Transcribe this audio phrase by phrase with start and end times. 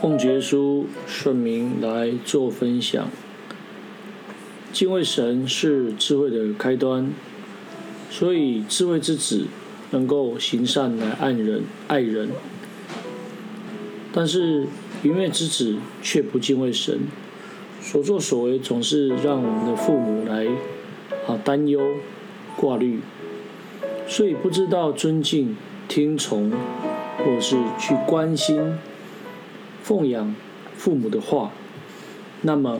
[0.00, 3.06] 奉耶稣圣名来做分享。
[4.72, 7.12] 敬畏神是智慧的开端，
[8.08, 9.46] 所以智慧之子
[9.90, 12.30] 能够行善来爱人、爱人。
[14.10, 14.66] 但是
[15.02, 17.00] 愚昧之子却不敬畏神，
[17.82, 20.46] 所作所为总是让我们的父母来
[21.26, 21.78] 啊担忧、
[22.56, 23.00] 挂虑，
[24.08, 25.54] 所以不知道尊敬、
[25.86, 26.50] 听从，
[27.18, 28.78] 或是去关心、
[29.90, 30.36] 奉养
[30.76, 31.50] 父母的话，
[32.42, 32.78] 那么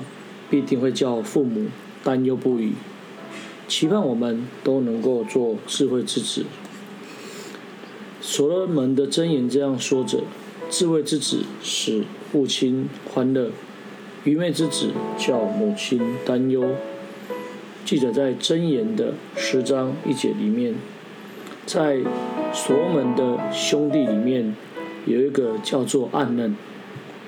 [0.48, 1.66] 必定会叫父母
[2.05, 2.74] 担忧不已。
[3.66, 6.45] 期盼我们都能够做智慧之子。
[8.20, 10.20] 所罗门的箴言这样说着。
[10.70, 13.50] 智慧之子使父亲欢乐，
[14.22, 16.77] 愚昧之子叫母亲担忧。
[17.84, 20.77] 记者在箴言的十章一节里面，
[21.66, 22.03] 在
[22.53, 24.55] 所罗门的兄弟里面，
[25.06, 26.55] 有一个叫做暗嫩，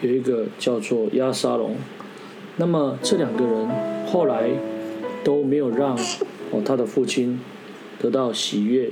[0.03, 1.77] 有一个叫做亚沙龙。
[2.57, 3.69] 那么这两个人
[4.07, 4.51] 后来
[5.25, 5.97] 都没有让
[6.51, 7.41] 哦他的父亲
[7.99, 8.91] 得到喜悦，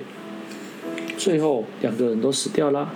[1.19, 2.89] 最后两个人都死掉了。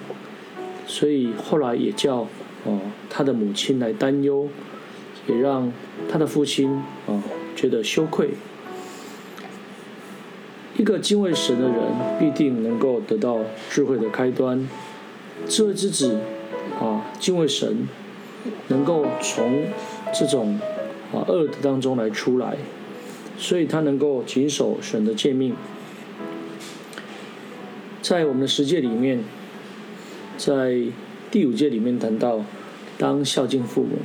[0.87, 2.27] 所以后来也叫
[2.65, 4.49] 哦他的母亲来担忧，
[5.27, 5.71] 也让
[6.11, 6.71] 他的父亲
[7.07, 7.23] 啊
[7.55, 8.31] 觉得羞愧。
[10.77, 11.79] 一个敬畏神的人
[12.19, 13.39] 必定能够得到
[13.71, 14.69] 智慧的开端，
[15.47, 16.19] 智慧之子
[16.81, 17.87] 啊敬畏神，
[18.69, 19.65] 能够从
[20.13, 20.59] 这种
[21.13, 22.57] 啊恶的当中来出来，
[23.39, 25.55] 所以他能够谨守神的诫命。
[28.03, 29.21] 在我们的十诫里面。
[30.37, 30.83] 在
[31.31, 32.41] 第五诫里面谈到，
[32.99, 33.99] 当孝敬父母，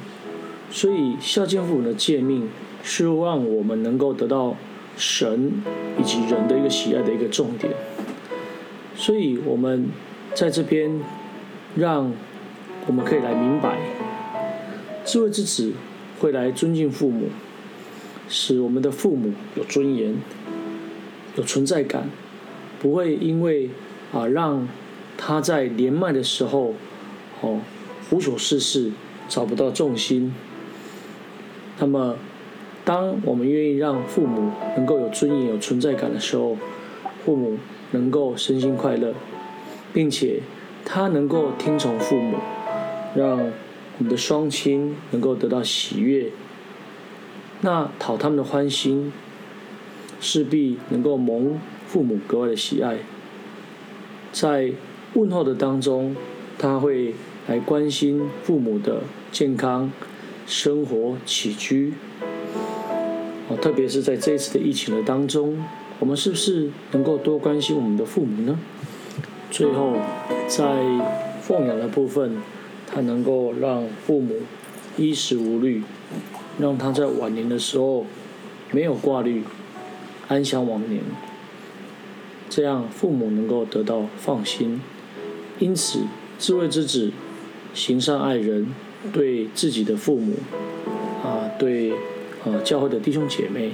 [0.70, 2.48] 所以孝敬父母的诫命
[2.84, 4.56] 是让我们能够得到
[4.96, 5.52] 神
[6.00, 7.74] 以及人的一个喜爱的一个重点。
[8.96, 9.88] 所以我们
[10.36, 11.02] 在这边，
[11.76, 12.14] 让
[12.86, 13.80] 我们可以来明白，
[15.10, 15.74] 智慧之子
[16.20, 17.30] 会来尊敬父母，
[18.28, 20.16] 使我们的父母有尊严、
[21.36, 22.12] 有存在感，
[22.80, 23.72] 不会因为
[24.14, 24.68] 啊让。
[25.22, 26.76] 他在年迈的时候，
[27.42, 27.60] 哦，
[28.10, 28.94] 无所事事，
[29.28, 30.34] 找不到重心。
[31.78, 32.16] 那么，
[32.86, 36.56] 当我们愿意让父母能够有尊严、有存在感的时候，
[37.26, 37.58] 父母
[37.92, 39.14] 能够身心快乐，
[39.92, 40.42] 并且
[40.86, 42.38] 他能够听从父母，
[43.14, 43.52] 让
[44.00, 46.32] 你的双亲能够得到喜悦，
[47.62, 49.14] 那讨他们的欢心，
[50.20, 52.98] 势必能够蒙父母格外的喜爱，
[54.34, 54.74] 在。
[55.16, 56.16] 问候的当中，
[56.60, 57.16] 他会
[57.48, 59.02] 来关心父母的
[59.32, 59.92] 健康、
[60.46, 61.96] 生活起居。
[63.50, 65.58] 哦，特别是在这一次的疫情的当中，
[65.98, 68.60] 我们是不是能够多关心我们的父母呢？
[69.50, 69.98] 最后，
[70.48, 70.64] 在
[71.42, 72.38] 奉养的部分，
[72.92, 74.36] 他能够让父母
[74.98, 75.84] 衣食无虑，
[76.60, 78.06] 让他在晚年的时候
[78.72, 79.44] 没有挂虑，
[80.28, 81.02] 安享晚年。
[82.50, 84.82] 这样，父母能够得到放心。
[85.60, 86.00] 因此，
[86.40, 87.12] 智慧之子
[87.74, 88.74] 行善爱人，
[89.14, 90.34] 对自己的父母
[91.24, 93.72] 啊，对啊教会的弟兄姐妹，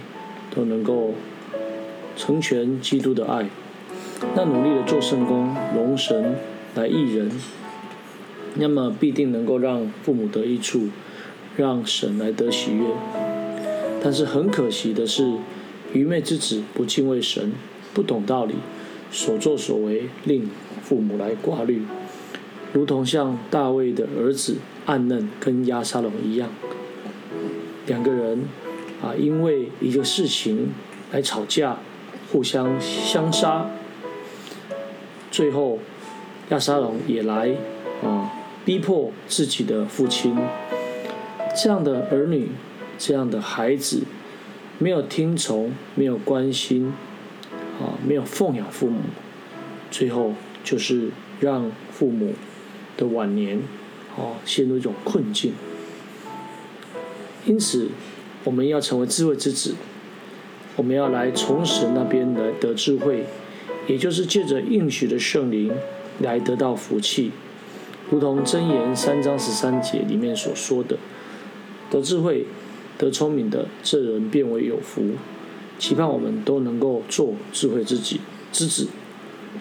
[0.53, 1.13] 都能够
[2.17, 3.47] 成全基督的爱。
[4.35, 6.35] 那努力的做圣工，荣神
[6.75, 7.31] 来益人，
[8.55, 10.89] 那么必定能够让父母得益处，
[11.55, 12.85] 让神来得喜悦。
[14.03, 15.35] 但是很可惜的是，
[15.93, 17.53] 愚昧之子不敬畏神，
[17.93, 18.55] 不懂道理，
[19.11, 20.49] 所作所为令。
[20.83, 21.81] 父母来挂虑，
[22.71, 26.47] 如同像大卫的儿子暗嫩跟亚沙龙一样，
[27.87, 28.43] 两个人
[29.01, 30.69] 啊，因为一个事情
[31.11, 31.79] 来吵架，
[32.31, 33.67] 互相相杀，
[35.31, 35.79] 最后
[36.49, 37.55] 亚沙龙也来
[38.03, 38.29] 啊
[38.65, 40.35] 逼迫自己的父亲。
[41.55, 42.49] 这样的儿女，
[42.97, 44.01] 这样的孩子，
[44.79, 46.91] 没有听从，没有关心，
[47.79, 48.99] 啊，没有奉养父母，
[49.89, 50.33] 最后。
[50.65, 52.33] 就是让父母
[52.97, 53.61] 的晚年，
[54.17, 55.53] 哦，陷入一种困境。
[57.45, 57.89] 因此，
[58.43, 59.75] 我们要成为智慧之子，
[60.75, 63.27] 我们要来从神那边来得智慧，
[63.85, 65.71] 也就是借着应许的圣灵
[66.19, 67.31] 来得到福气，
[68.09, 70.97] 如同箴言三章十三节里面所说的
[71.89, 72.45] ：“得智慧、
[72.97, 75.11] 得聪明的这人便为有福。”
[75.77, 78.17] 期盼我们都能够做智慧之子，
[78.51, 78.87] 之子。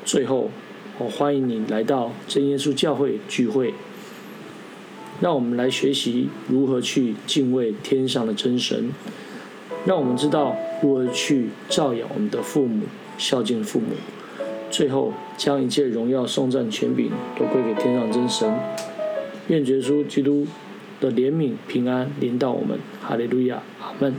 [0.05, 0.51] 最后。
[0.97, 3.75] 我欢迎你来到真耶稣教会聚会，
[5.21, 8.93] 让我们来学习如何去敬畏天上的真神，
[9.85, 12.85] 让我们知道如何去照养我们的父母，
[13.19, 13.87] 孝敬父母，
[14.75, 18.53] 最后将一切荣耀、颂赞、权柄都归给天上真神。
[19.47, 20.45] 愿耶稣基督
[21.01, 24.13] 的怜悯平安临到我们，哈利路亚，阿门。